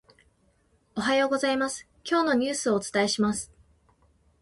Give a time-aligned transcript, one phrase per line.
[0.95, 3.51] おはようございます、今日のニュースをお伝えします。